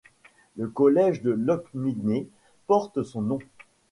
Le 0.57 0.67
collège 0.67 1.21
de 1.21 1.29
Locminé 1.29 2.27
porte 2.65 3.03
son 3.03 3.21
nom. 3.21 3.39